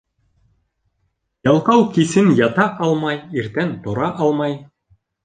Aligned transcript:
Ялҡау 1.47 1.83
кисен 1.97 2.31
ята 2.39 2.65
алмай, 2.87 3.21
иртән 3.43 3.71
тора 3.85 4.09
алмай. 4.27 4.57